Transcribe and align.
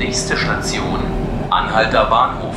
Nächste 0.00 0.34
Station, 0.34 0.98
Anhalter 1.50 2.06
Bahnhof. 2.06 2.54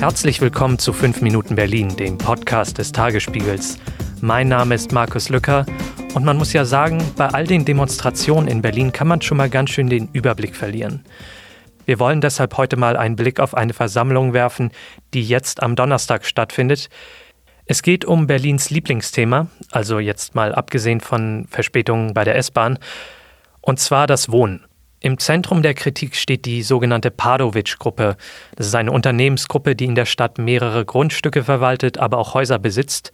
Herzlich 0.00 0.42
willkommen 0.42 0.78
zu 0.78 0.92
5 0.92 1.22
Minuten 1.22 1.54
Berlin, 1.56 1.96
dem 1.96 2.18
Podcast 2.18 2.76
des 2.76 2.92
Tagesspiegels. 2.92 3.78
Mein 4.20 4.48
Name 4.48 4.74
ist 4.74 4.92
Markus 4.92 5.30
Lücker 5.30 5.64
und 6.12 6.26
man 6.26 6.36
muss 6.36 6.52
ja 6.52 6.66
sagen, 6.66 7.02
bei 7.16 7.28
all 7.28 7.46
den 7.46 7.64
Demonstrationen 7.64 8.46
in 8.46 8.60
Berlin 8.60 8.92
kann 8.92 9.08
man 9.08 9.22
schon 9.22 9.38
mal 9.38 9.48
ganz 9.48 9.70
schön 9.70 9.88
den 9.88 10.10
Überblick 10.12 10.54
verlieren. 10.54 11.06
Wir 11.86 11.98
wollen 11.98 12.20
deshalb 12.20 12.58
heute 12.58 12.76
mal 12.76 12.98
einen 12.98 13.16
Blick 13.16 13.40
auf 13.40 13.54
eine 13.54 13.72
Versammlung 13.72 14.34
werfen, 14.34 14.72
die 15.14 15.22
jetzt 15.22 15.62
am 15.62 15.74
Donnerstag 15.74 16.26
stattfindet. 16.26 16.90
Es 17.66 17.82
geht 17.82 18.04
um 18.04 18.26
Berlins 18.26 18.68
Lieblingsthema, 18.68 19.46
also 19.70 19.98
jetzt 19.98 20.34
mal 20.34 20.54
abgesehen 20.54 21.00
von 21.00 21.46
Verspätungen 21.48 22.12
bei 22.12 22.24
der 22.24 22.36
S-Bahn, 22.36 22.78
und 23.62 23.80
zwar 23.80 24.06
das 24.06 24.30
Wohnen. 24.30 24.66
Im 25.00 25.18
Zentrum 25.18 25.62
der 25.62 25.72
Kritik 25.72 26.14
steht 26.16 26.44
die 26.44 26.62
sogenannte 26.62 27.10
Padovic-Gruppe. 27.10 28.16
Das 28.56 28.66
ist 28.66 28.74
eine 28.74 28.92
Unternehmensgruppe, 28.92 29.74
die 29.74 29.86
in 29.86 29.94
der 29.94 30.04
Stadt 30.04 30.38
mehrere 30.38 30.84
Grundstücke 30.84 31.42
verwaltet, 31.42 31.98
aber 31.98 32.18
auch 32.18 32.34
Häuser 32.34 32.58
besitzt. 32.58 33.12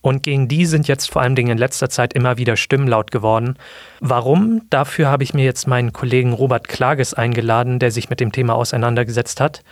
Und 0.00 0.22
gegen 0.22 0.48
die 0.48 0.66
sind 0.66 0.88
jetzt 0.88 1.10
vor 1.10 1.22
allen 1.22 1.36
Dingen 1.36 1.52
in 1.52 1.58
letzter 1.58 1.88
Zeit 1.88 2.12
immer 2.14 2.36
wieder 2.38 2.56
Stimmen 2.56 2.88
laut 2.88 3.10
geworden. 3.10 3.56
Warum? 4.00 4.62
Dafür 4.68 5.08
habe 5.08 5.22
ich 5.22 5.32
mir 5.32 5.44
jetzt 5.44 5.66
meinen 5.66 5.92
Kollegen 5.92 6.32
Robert 6.32 6.66
Klages 6.66 7.14
eingeladen, 7.14 7.78
der 7.78 7.90
sich 7.90 8.10
mit 8.10 8.20
dem 8.20 8.32
Thema 8.32 8.54
auseinandergesetzt 8.54 9.40
hat. 9.40 9.62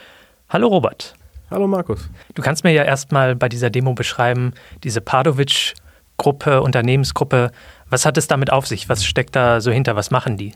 Hallo 0.49 0.69
Robert. 0.69 1.15
Hallo 1.51 1.67
Markus. 1.67 2.09
Du 2.35 2.43
kannst 2.43 2.63
mir 2.63 2.71
ja 2.71 2.85
erstmal 2.85 3.35
bei 3.35 3.49
dieser 3.49 3.71
Demo 3.71 3.95
beschreiben, 3.95 4.53
diese 4.85 5.01
Padovic-Gruppe, 5.01 6.63
Unternehmensgruppe. 6.63 7.51
Was 7.89 8.07
hat 8.07 8.17
es 8.17 8.29
damit 8.29 8.53
auf 8.53 8.69
sich? 8.69 8.89
Was 8.89 9.05
steckt 9.05 9.35
da 9.35 9.61
so 9.61 9.73
hinter? 9.73 9.97
Was 9.97 10.13
machen 10.13 10.37
die? 10.37 10.53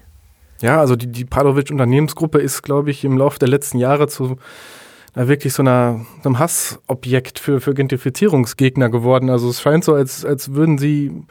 Ja, 0.60 0.78
also 0.78 0.94
die, 0.94 1.08
die 1.08 1.24
Padovic-Unternehmensgruppe 1.24 2.38
ist, 2.38 2.62
glaube 2.62 2.92
ich, 2.92 3.04
im 3.04 3.18
Laufe 3.18 3.40
der 3.40 3.48
letzten 3.48 3.78
Jahre 3.78 4.06
zu 4.06 4.36
na, 5.16 5.26
wirklich 5.26 5.52
so, 5.52 5.62
einer, 5.62 6.06
einem 6.24 6.38
Hassobjekt 6.38 7.40
für, 7.40 7.60
für 7.60 7.74
Gentrifizierungsgegner 7.74 8.88
geworden. 8.88 9.30
Also 9.30 9.50
es 9.50 9.60
scheint 9.60 9.82
so, 9.82 9.94
als, 9.94 10.24
als 10.24 10.54
würden 10.54 10.78
sie 10.78 11.24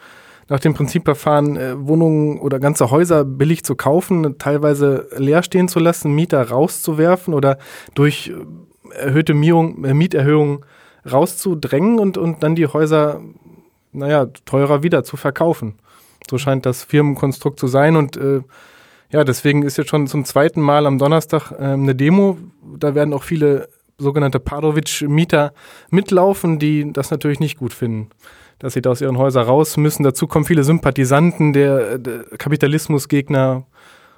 nach 0.49 0.59
dem 0.59 0.73
Prinzipverfahren 0.73 1.55
äh, 1.55 1.87
Wohnungen 1.87 2.37
oder 2.39 2.59
ganze 2.59 2.91
Häuser 2.91 3.23
billig 3.23 3.63
zu 3.63 3.75
kaufen, 3.75 4.37
teilweise 4.39 5.07
leer 5.15 5.41
stehen 5.41 5.69
zu 5.69 5.79
lassen, 5.79 6.13
Mieter 6.13 6.49
rauszuwerfen 6.49 7.33
oder 7.33 7.57
durch 7.93 8.27
äh, 8.27 8.45
erhöhte 8.95 9.33
äh, 9.33 9.93
Mieterhöhungen 9.93 10.65
rauszudrängen 11.09 11.99
und, 11.99 12.17
und 12.17 12.43
dann 12.43 12.55
die 12.55 12.67
Häuser, 12.67 13.21
naja, 13.91 14.27
teurer 14.45 14.83
wieder 14.83 15.03
zu 15.03 15.17
verkaufen. 15.17 15.75
So 16.29 16.37
scheint 16.37 16.65
das 16.65 16.83
Firmenkonstrukt 16.83 17.59
zu 17.59 17.67
sein 17.67 17.95
und 17.95 18.17
äh, 18.17 18.41
ja, 19.11 19.23
deswegen 19.23 19.61
ist 19.61 19.77
jetzt 19.77 19.89
schon 19.89 20.07
zum 20.07 20.25
zweiten 20.25 20.59
Mal 20.61 20.87
am 20.87 20.97
Donnerstag 20.97 21.51
äh, 21.51 21.63
eine 21.63 21.93
Demo. 21.93 22.37
Da 22.77 22.95
werden 22.95 23.13
auch 23.13 23.23
viele 23.23 23.69
sogenannte 23.97 24.39
Padovic-Mieter 24.39 25.53
mitlaufen, 25.91 26.57
die 26.57 26.91
das 26.91 27.11
natürlich 27.11 27.39
nicht 27.39 27.59
gut 27.59 27.73
finden, 27.73 28.09
dass 28.57 28.73
sie 28.73 28.81
da 28.81 28.89
aus 28.89 29.01
ihren 29.01 29.17
Häusern 29.17 29.45
raus 29.45 29.77
müssen. 29.77 30.03
Dazu 30.03 30.25
kommen 30.27 30.45
viele 30.45 30.63
Sympathisanten 30.63 31.53
der, 31.53 31.99
der 31.99 32.23
Kapitalismusgegner 32.37 33.65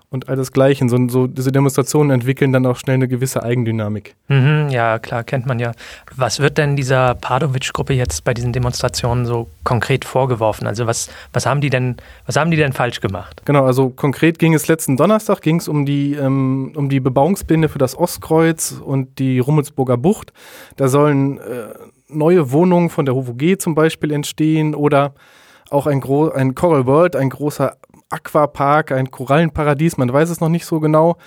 und 0.10 0.30
all 0.30 0.36
das 0.36 0.52
Gleiche. 0.52 0.88
So, 0.88 1.08
so, 1.08 1.28
diese 1.28 1.52
Demonstrationen 1.52 2.12
entwickeln 2.12 2.52
dann 2.54 2.66
auch 2.66 2.78
schnell 2.78 2.96
eine 2.96 3.08
gewisse 3.08 3.44
Eigendynamik. 3.44 4.16
Mhm, 4.28 4.70
ja, 4.70 5.00
klar, 5.00 5.24
kennt 5.24 5.46
man 5.46 5.60
ja. 5.60 5.72
Was 6.16 6.40
wird 6.40 6.58
denn 6.58 6.76
dieser 6.76 7.16
Padovic-Gruppe 7.16 7.94
jetzt 7.94 8.24
bei 8.24 8.34
diesen 8.34 8.54
Demonstrationen 8.54 9.26
so 9.26 9.48
konkret 9.64 10.06
vorgeworfen? 10.06 10.68
Also 10.68 10.88
was, 10.88 11.10
was 11.34 11.46
haben 11.46 11.62
die 11.62 11.70
denn, 11.70 11.98
was 12.26 12.36
haben 12.36 12.52
die 12.52 12.58
denn 12.58 12.74
falsch 12.74 13.02
gemacht? 13.02 13.42
Genau, 13.46 13.66
also 13.66 13.90
konkret 13.90 14.40
ging 14.40 14.54
es 14.54 14.68
letzten 14.68 14.98
Donnerstag 14.98 15.42
ging 15.42 15.58
es 15.58 15.68
um 15.68 15.86
die, 15.86 16.14
ähm, 16.14 16.74
um 16.76 16.90
die 16.90 17.00
Bebauungspläne 17.00 17.70
für 17.70 17.80
das 17.80 17.98
Ostkreuz 17.98 18.72
und 18.84 19.20
die 19.20 19.40
Rummelsburger 19.40 19.98
Bucht. 19.98 20.34
Da 20.76 20.88
sollen 20.88 21.40
äh, 21.40 21.42
neue 22.08 22.52
Wohnungen 22.52 22.90
von 22.90 23.06
der 23.06 23.16
HVG 23.16 23.58
zum 23.58 23.76
Beispiel 23.76 24.12
entstehen 24.12 24.76
oder 24.76 25.14
auch 25.70 25.88
ein, 25.88 26.00
Gro 26.00 26.30
ein 26.30 26.56
Coral 26.56 26.86
World, 26.86 27.16
ein 27.16 27.30
großer 27.30 27.78
Aquapark, 28.10 28.92
ein 28.92 29.12
Korallenparadies, 29.12 29.98
man 29.98 30.12
weiß 30.12 30.30
es 30.30 30.40
noch 30.40 30.50
nicht 30.50 30.66
so 30.66 30.80
genau. 30.80 31.18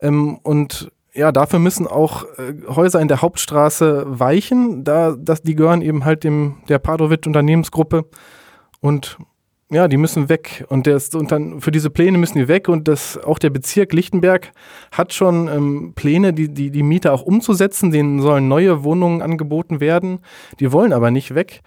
Ähm, 0.00 0.38
und 0.42 0.90
ja, 1.14 1.30
dafür 1.30 1.60
müssen 1.60 1.86
auch 1.86 2.24
äh, 2.38 2.54
Häuser 2.68 3.00
in 3.00 3.08
der 3.08 3.22
Hauptstraße 3.22 4.04
weichen. 4.06 4.84
Da, 4.84 5.14
das, 5.16 5.42
die 5.42 5.54
gehören 5.54 5.80
eben 5.80 6.04
halt 6.04 6.24
dem 6.24 6.56
der 6.68 6.80
Padovic 6.80 7.26
Unternehmensgruppe. 7.26 8.06
Und 8.80 9.16
ja, 9.70 9.88
die 9.88 9.96
müssen 9.96 10.28
weg. 10.28 10.64
Und, 10.68 10.86
das, 10.86 11.14
und 11.14 11.30
dann 11.32 11.60
für 11.60 11.70
diese 11.70 11.90
Pläne 11.90 12.18
müssen 12.18 12.38
die 12.38 12.48
weg. 12.48 12.68
Und 12.68 12.88
das, 12.88 13.16
auch 13.16 13.38
der 13.38 13.50
Bezirk 13.50 13.92
Lichtenberg 13.92 14.52
hat 14.90 15.12
schon 15.12 15.48
ähm, 15.48 15.92
Pläne, 15.94 16.32
die, 16.32 16.52
die, 16.52 16.70
die 16.70 16.82
Mieter 16.82 17.12
auch 17.12 17.22
umzusetzen. 17.22 17.92
Denen 17.92 18.20
sollen 18.20 18.48
neue 18.48 18.82
Wohnungen 18.82 19.22
angeboten 19.22 19.78
werden. 19.80 20.18
Die 20.58 20.72
wollen 20.72 20.92
aber 20.92 21.12
nicht 21.12 21.34
weg 21.34 21.62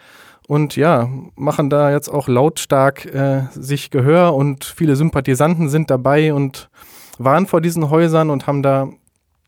und 0.48 0.78
ja, 0.78 1.10
machen 1.36 1.70
da 1.70 1.92
jetzt 1.92 2.10
auch 2.10 2.28
lautstark 2.28 3.06
äh, 3.06 3.44
sich 3.52 3.92
Gehör 3.92 4.34
und 4.34 4.64
viele 4.64 4.96
Sympathisanten 4.96 5.70
sind 5.70 5.92
dabei 5.92 6.34
und 6.34 6.70
waren 7.18 7.48
vor 7.48 7.62
diesen 7.62 7.90
Häusern 7.90 8.30
und 8.30 8.48
haben 8.48 8.64
da 8.64 8.88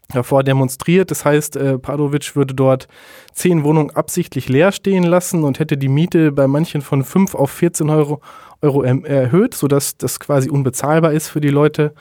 davor 0.10 0.44
demonstriert. 0.44 1.10
Das 1.12 1.24
heißt, 1.24 1.56
äh, 1.56 1.78
Padovic 1.80 2.36
würde 2.36 2.54
dort 2.54 2.88
zehn 3.34 3.64
Wohnungen 3.64 3.92
absichtlich 3.92 4.50
leer 4.50 4.72
stehen 4.72 5.04
lassen 5.04 5.44
und 5.44 5.60
hätte 5.60 5.78
die 5.78 5.88
Miete 5.88 6.32
bei 6.32 6.48
manchen 6.48 6.82
von 6.82 7.04
5 7.04 7.36
auf 7.36 7.52
14 7.52 7.90
Euro, 7.90 8.20
Euro 8.62 8.84
erhöht, 8.84 9.54
sodass 9.54 9.98
das 9.98 10.20
quasi 10.20 10.50
unbezahlbar 10.50 11.14
ist 11.14 11.30
für 11.30 11.40
die 11.40 11.50
Leute, 11.50 11.94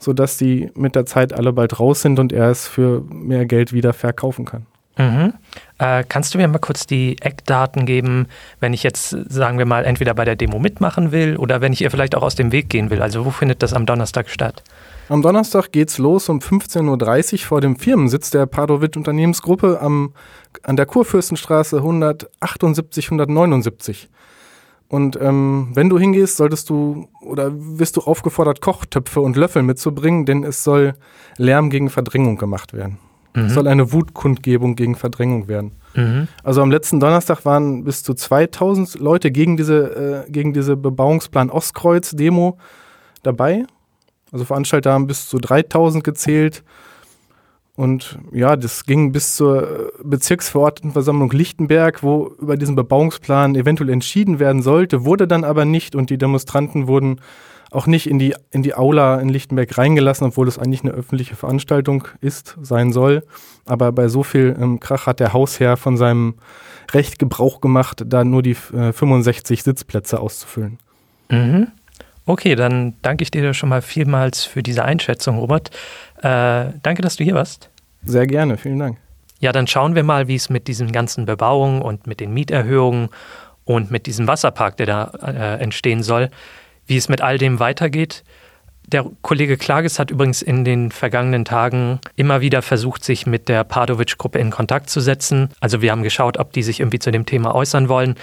sodass 0.00 0.36
die 0.36 0.70
mit 0.74 0.96
der 0.96 1.06
Zeit 1.06 1.32
alle 1.32 1.52
bald 1.52 1.78
raus 1.78 2.02
sind 2.02 2.18
und 2.18 2.32
er 2.32 2.50
es 2.50 2.66
für 2.66 3.02
mehr 3.08 3.46
Geld 3.46 3.72
wieder 3.72 3.92
verkaufen 3.92 4.44
kann. 4.46 4.66
Mhm. 4.98 5.32
Äh, 5.78 6.04
kannst 6.06 6.34
du 6.34 6.38
mir 6.38 6.46
mal 6.48 6.58
kurz 6.58 6.86
die 6.86 7.16
Eckdaten 7.20 7.86
geben, 7.86 8.26
wenn 8.60 8.74
ich 8.74 8.82
jetzt, 8.82 9.16
sagen 9.28 9.58
wir 9.58 9.64
mal, 9.64 9.84
entweder 9.84 10.14
bei 10.14 10.24
der 10.24 10.36
Demo 10.36 10.58
mitmachen 10.58 11.12
will 11.12 11.36
oder 11.36 11.60
wenn 11.60 11.72
ich 11.72 11.80
ihr 11.80 11.90
vielleicht 11.90 12.14
auch 12.14 12.22
aus 12.22 12.34
dem 12.34 12.52
Weg 12.52 12.68
gehen 12.68 12.90
will? 12.90 13.02
Also 13.02 13.24
wo 13.24 13.30
findet 13.30 13.62
das 13.62 13.72
am 13.72 13.86
Donnerstag 13.86 14.28
statt? 14.28 14.62
Am 15.08 15.22
Donnerstag 15.22 15.72
geht 15.72 15.88
es 15.88 15.98
los 15.98 16.28
um 16.28 16.38
15.30 16.38 17.32
Uhr 17.32 17.38
vor 17.40 17.60
dem 17.60 17.76
Firmensitz 17.76 18.30
der 18.30 18.46
Padovic 18.46 18.96
Unternehmensgruppe 18.96 19.80
am, 19.80 20.12
an 20.62 20.76
der 20.76 20.86
Kurfürstenstraße 20.86 21.78
178, 21.78 23.06
179. 23.06 24.08
Und 24.88 25.18
ähm, 25.20 25.70
wenn 25.72 25.88
du 25.88 25.98
hingehst, 25.98 26.36
solltest 26.36 26.68
du 26.68 27.08
oder 27.22 27.50
wirst 27.54 27.96
du 27.96 28.02
aufgefordert, 28.02 28.60
Kochtöpfe 28.60 29.22
und 29.22 29.36
Löffel 29.36 29.62
mitzubringen, 29.62 30.26
denn 30.26 30.44
es 30.44 30.64
soll 30.64 30.94
Lärm 31.38 31.70
gegen 31.70 31.88
Verdrängung 31.88 32.36
gemacht 32.36 32.74
werden. 32.74 32.98
Mhm. 33.34 33.48
soll 33.48 33.66
eine 33.66 33.92
Wutkundgebung 33.92 34.76
gegen 34.76 34.94
Verdrängung 34.94 35.48
werden. 35.48 35.72
Mhm. 35.94 36.28
Also 36.42 36.62
am 36.62 36.70
letzten 36.70 37.00
Donnerstag 37.00 37.44
waren 37.44 37.84
bis 37.84 38.02
zu 38.02 38.14
2000 38.14 38.98
Leute 38.98 39.30
gegen 39.30 39.56
diese, 39.56 40.24
äh, 40.26 40.30
gegen 40.30 40.52
diese 40.52 40.76
Bebauungsplan 40.76 41.50
Ostkreuz-Demo 41.50 42.58
dabei. 43.22 43.64
Also 44.30 44.44
Veranstalter 44.44 44.92
haben 44.92 45.06
bis 45.06 45.28
zu 45.28 45.38
3000 45.38 46.04
gezählt. 46.04 46.62
Und 47.74 48.18
ja, 48.32 48.56
das 48.56 48.84
ging 48.84 49.12
bis 49.12 49.34
zur 49.34 49.92
Bezirksverordnetenversammlung 50.02 51.30
Lichtenberg, 51.30 52.02
wo 52.02 52.34
über 52.38 52.56
diesen 52.56 52.76
Bebauungsplan 52.76 53.54
eventuell 53.54 53.88
entschieden 53.88 54.38
werden 54.38 54.62
sollte, 54.62 55.04
wurde 55.04 55.26
dann 55.26 55.42
aber 55.42 55.64
nicht 55.64 55.94
und 55.94 56.10
die 56.10 56.18
Demonstranten 56.18 56.86
wurden 56.86 57.20
auch 57.72 57.86
nicht 57.86 58.08
in 58.08 58.18
die, 58.18 58.34
in 58.50 58.62
die 58.62 58.74
Aula 58.74 59.20
in 59.20 59.28
Lichtenberg 59.28 59.76
reingelassen, 59.76 60.26
obwohl 60.26 60.48
es 60.48 60.58
eigentlich 60.58 60.82
eine 60.82 60.92
öffentliche 60.92 61.36
Veranstaltung 61.36 62.06
ist, 62.20 62.56
sein 62.60 62.92
soll. 62.92 63.24
Aber 63.64 63.92
bei 63.92 64.08
so 64.08 64.22
viel 64.22 64.56
ähm, 64.60 64.80
Krach 64.80 65.06
hat 65.06 65.20
der 65.20 65.32
Hausherr 65.32 65.76
von 65.76 65.96
seinem 65.96 66.34
Recht 66.92 67.18
Gebrauch 67.18 67.60
gemacht, 67.60 68.02
da 68.06 68.24
nur 68.24 68.42
die 68.42 68.56
äh, 68.74 68.92
65 68.92 69.62
Sitzplätze 69.62 70.20
auszufüllen. 70.20 70.78
Mhm. 71.30 71.68
Okay, 72.24 72.54
dann 72.54 72.94
danke 73.02 73.22
ich 73.22 73.30
dir 73.30 73.52
schon 73.54 73.68
mal 73.68 73.82
vielmals 73.82 74.44
für 74.44 74.62
diese 74.62 74.84
Einschätzung, 74.84 75.38
Robert. 75.38 75.70
Äh, 76.18 76.66
danke, 76.82 77.02
dass 77.02 77.16
du 77.16 77.24
hier 77.24 77.34
warst. 77.34 77.68
Sehr 78.04 78.26
gerne, 78.26 78.56
vielen 78.58 78.78
Dank. 78.78 78.98
Ja, 79.40 79.50
dann 79.50 79.66
schauen 79.66 79.96
wir 79.96 80.04
mal, 80.04 80.28
wie 80.28 80.36
es 80.36 80.50
mit 80.50 80.68
diesen 80.68 80.92
ganzen 80.92 81.24
Bebauungen 81.24 81.82
und 81.82 82.06
mit 82.06 82.20
den 82.20 82.32
Mieterhöhungen 82.32 83.08
und 83.64 83.90
mit 83.90 84.06
diesem 84.06 84.28
Wasserpark, 84.28 84.76
der 84.76 84.86
da 84.86 85.12
äh, 85.24 85.60
entstehen 85.60 86.02
soll, 86.04 86.30
wie 86.92 86.98
es 86.98 87.08
mit 87.08 87.22
all 87.22 87.38
dem 87.38 87.58
weitergeht. 87.58 88.22
Der 88.86 89.06
Kollege 89.22 89.56
Klages 89.56 89.98
hat 89.98 90.10
übrigens 90.10 90.42
in 90.42 90.62
den 90.62 90.90
vergangenen 90.90 91.46
Tagen 91.46 92.00
immer 92.16 92.42
wieder 92.42 92.60
versucht, 92.60 93.02
sich 93.02 93.26
mit 93.26 93.48
der 93.48 93.64
Padovic-Gruppe 93.64 94.38
in 94.38 94.50
Kontakt 94.50 94.90
zu 94.90 95.00
setzen. 95.00 95.48
Also 95.58 95.80
wir 95.80 95.90
haben 95.90 96.02
geschaut, 96.02 96.36
ob 96.36 96.52
die 96.52 96.62
sich 96.62 96.80
irgendwie 96.80 96.98
zu 96.98 97.10
dem 97.10 97.24
Thema 97.24 97.54
äußern 97.54 97.88
wollen. 97.88 98.16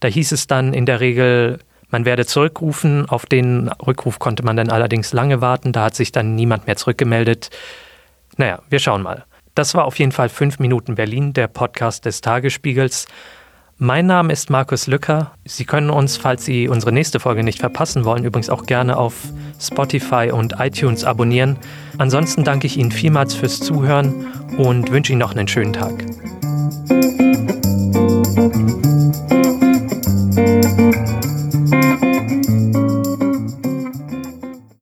Da 0.00 0.08
hieß 0.08 0.32
es 0.32 0.48
dann 0.48 0.74
in 0.74 0.84
der 0.84 0.98
Regel, 0.98 1.60
man 1.90 2.04
werde 2.04 2.26
zurückrufen. 2.26 3.08
Auf 3.08 3.24
den 3.24 3.68
Rückruf 3.86 4.18
konnte 4.18 4.42
man 4.42 4.56
dann 4.56 4.70
allerdings 4.70 5.12
lange 5.12 5.40
warten. 5.40 5.72
Da 5.72 5.84
hat 5.84 5.94
sich 5.94 6.10
dann 6.10 6.34
niemand 6.34 6.66
mehr 6.66 6.74
zurückgemeldet. 6.74 7.50
Naja, 8.36 8.62
wir 8.68 8.80
schauen 8.80 9.02
mal. 9.02 9.26
Das 9.54 9.76
war 9.76 9.84
auf 9.84 9.96
jeden 10.00 10.12
Fall 10.12 10.28
5 10.28 10.58
Minuten 10.58 10.96
Berlin, 10.96 11.34
der 11.34 11.46
Podcast 11.46 12.04
des 12.04 12.20
Tagesspiegels. 12.20 13.06
Mein 13.80 14.06
Name 14.06 14.32
ist 14.32 14.50
Markus 14.50 14.88
Lücker. 14.88 15.30
Sie 15.44 15.64
können 15.64 15.90
uns, 15.90 16.16
falls 16.16 16.44
Sie 16.44 16.66
unsere 16.66 16.90
nächste 16.90 17.20
Folge 17.20 17.44
nicht 17.44 17.60
verpassen 17.60 18.04
wollen, 18.04 18.24
übrigens 18.24 18.50
auch 18.50 18.66
gerne 18.66 18.96
auf 18.96 19.14
Spotify 19.60 20.32
und 20.32 20.56
iTunes 20.58 21.04
abonnieren. 21.04 21.56
Ansonsten 21.96 22.42
danke 22.42 22.66
ich 22.66 22.76
Ihnen 22.76 22.90
vielmals 22.90 23.34
fürs 23.34 23.60
Zuhören 23.60 24.26
und 24.56 24.90
wünsche 24.90 25.12
Ihnen 25.12 25.20
noch 25.20 25.30
einen 25.30 25.46
schönen 25.46 25.72
Tag. 25.72 25.94